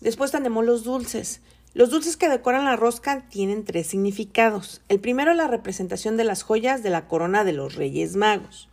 Después 0.00 0.30
tenemos 0.30 0.64
los 0.64 0.82
dulces. 0.82 1.42
Los 1.76 1.90
dulces 1.90 2.16
que 2.16 2.30
decoran 2.30 2.64
la 2.64 2.74
rosca 2.74 3.28
tienen 3.28 3.62
tres 3.62 3.88
significados. 3.88 4.80
El 4.88 4.98
primero 4.98 5.32
es 5.32 5.36
la 5.36 5.46
representación 5.46 6.16
de 6.16 6.24
las 6.24 6.42
joyas 6.42 6.82
de 6.82 6.88
la 6.88 7.06
corona 7.06 7.44
de 7.44 7.52
los 7.52 7.74
Reyes 7.74 8.16
Magos. 8.16 8.70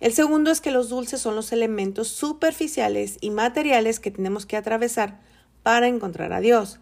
El 0.00 0.12
segundo 0.12 0.50
es 0.50 0.60
que 0.60 0.70
los 0.70 0.90
dulces 0.90 1.22
son 1.22 1.34
los 1.34 1.50
elementos 1.50 2.08
superficiales 2.08 3.16
y 3.22 3.30
materiales 3.30 4.00
que 4.00 4.10
tenemos 4.10 4.44
que 4.44 4.58
atravesar 4.58 5.22
para 5.62 5.88
encontrar 5.88 6.34
a 6.34 6.40
Dios. 6.40 6.78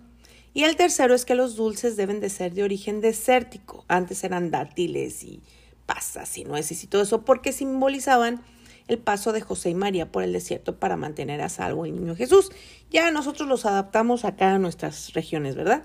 Y 0.54 0.64
el 0.64 0.74
tercero 0.74 1.14
es 1.14 1.24
que 1.24 1.36
los 1.36 1.54
dulces 1.54 1.96
deben 1.96 2.18
de 2.18 2.28
ser 2.28 2.52
de 2.52 2.64
origen 2.64 3.00
desértico. 3.00 3.84
Antes 3.86 4.24
eran 4.24 4.50
dátiles 4.50 5.22
y 5.22 5.40
pasas 5.86 6.36
y 6.36 6.42
nueces 6.42 6.82
y 6.82 6.88
todo 6.88 7.02
eso 7.02 7.24
porque 7.24 7.52
simbolizaban 7.52 8.42
el 8.88 8.98
paso 8.98 9.32
de 9.32 9.40
José 9.40 9.70
y 9.70 9.74
María 9.74 10.10
por 10.10 10.22
el 10.22 10.32
desierto 10.32 10.76
para 10.76 10.96
mantener 10.96 11.40
a 11.40 11.48
salvo 11.48 11.84
el 11.84 11.94
niño 11.94 12.16
Jesús. 12.16 12.50
Ya 12.90 13.10
nosotros 13.10 13.48
los 13.48 13.64
adaptamos 13.66 14.24
acá 14.24 14.54
a 14.54 14.58
nuestras 14.58 15.12
regiones, 15.12 15.54
¿verdad? 15.54 15.84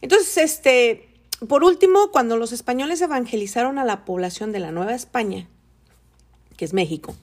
Entonces, 0.00 0.36
este, 0.36 1.08
por 1.48 1.64
último, 1.64 2.10
cuando 2.12 2.36
los 2.36 2.52
españoles 2.52 3.00
evangelizaron 3.00 3.78
a 3.78 3.84
la 3.84 4.04
población 4.04 4.52
de 4.52 4.60
la 4.60 4.70
Nueva 4.70 4.94
España, 4.94 5.48
que 6.56 6.64
es 6.64 6.72
México, 6.72 7.14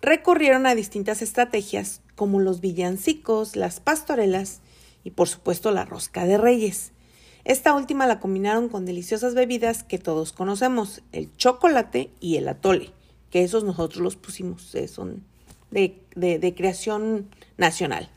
recurrieron 0.00 0.66
a 0.66 0.74
distintas 0.74 1.22
estrategias 1.22 2.00
como 2.16 2.40
los 2.40 2.60
villancicos, 2.60 3.56
las 3.56 3.80
pastorelas 3.80 4.60
y 5.04 5.10
por 5.10 5.28
supuesto 5.28 5.70
la 5.70 5.84
rosca 5.84 6.24
de 6.24 6.38
reyes. 6.38 6.92
Esta 7.44 7.74
última 7.74 8.06
la 8.06 8.20
combinaron 8.20 8.68
con 8.68 8.86
deliciosas 8.86 9.34
bebidas 9.34 9.82
que 9.82 9.98
todos 9.98 10.32
conocemos, 10.32 11.02
el 11.12 11.34
chocolate 11.36 12.10
y 12.20 12.36
el 12.36 12.48
atole 12.48 12.92
que 13.32 13.42
esos 13.42 13.64
nosotros 13.64 14.00
los 14.02 14.14
pusimos, 14.14 14.72
eh, 14.76 14.86
son 14.86 15.24
de, 15.72 15.96
de 16.14 16.54
creación 16.54 17.28
nacional. 17.56 18.10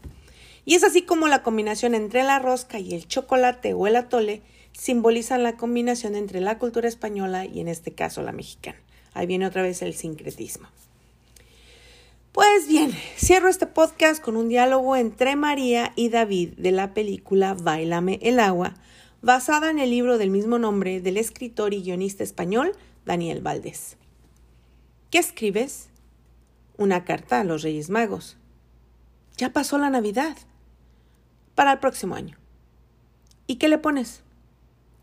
Y 0.66 0.76
es 0.76 0.84
así 0.84 1.04
como 1.04 1.28
la 1.28 1.42
combinación 1.42 1.96
entre 1.96 2.24
la 2.24 2.38
rosca 2.38 2.80
y 2.80 2.94
el 2.94 3.08
chocolate 3.08 3.74
o 3.74 3.88
el 3.88 3.96
atole 3.96 4.42
simbolizan 4.74 5.42
la 5.42 5.56
combinación 5.56 6.16
entre 6.16 6.42
la 6.42 6.60
cultura 6.60 6.88
española 6.88 7.46
y 7.46 7.62
en 7.62 7.70
este 7.70 7.94
caso 7.94 8.22
la 8.22 8.32
mexicana. 8.32 8.78
Ahí 9.14 9.26
viene 9.26 9.48
otra 9.48 9.62
vez 9.62 9.82
el 9.82 9.94
sincretismo. 9.94 10.68
Pues 12.34 12.68
bien, 12.68 12.92
cierro 13.18 13.48
este 13.48 13.68
podcast 13.68 14.22
con 14.22 14.36
un 14.36 14.50
diálogo 14.50 14.98
entre 14.98 15.38
María 15.38 15.94
y 15.96 16.10
David 16.10 16.50
de 16.58 16.72
la 16.72 16.94
película 16.94 17.54
Bailame 17.54 18.20
el 18.22 18.42
agua, 18.42 18.76
basada 19.22 19.70
en 19.70 19.80
el 19.80 19.92
libro 19.92 20.18
del 20.18 20.32
mismo 20.32 20.60
nombre 20.60 21.00
del 21.00 21.16
escritor 21.16 21.74
y 21.74 21.82
guionista 21.82 22.26
español 22.26 22.74
Daniel 23.06 23.40
Valdés. 23.40 23.96
¿Qué 25.16 25.20
escribes? 25.20 25.88
Una 26.78 27.06
carta 27.06 27.40
a 27.40 27.46
los 27.46 27.62
Reyes 27.62 27.90
Magos. 27.90 28.36
Ya 29.38 29.54
pasó 29.54 29.78
la 29.78 29.90
Navidad. 29.90 30.36
Para 31.56 31.72
el 31.72 31.80
próximo 31.80 32.16
año. 32.16 32.36
¿Y 33.48 33.56
qué 33.56 33.70
le 33.70 33.78
pones? 33.78 34.24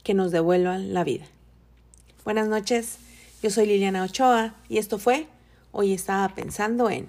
Que 0.05 0.13
nos 0.13 0.31
devuelvan 0.31 0.93
la 0.93 1.03
vida. 1.03 1.25
Buenas 2.27 2.47
noches, 2.47 2.99
yo 3.43 3.49
soy 3.49 3.65
Liliana 3.65 4.05
Ochoa 4.05 4.55
y 4.69 4.77
esto 4.77 4.99
fue 4.99 5.29
Hoy 5.71 5.95
estaba 5.95 6.29
pensando 6.35 6.91
en... 6.91 7.09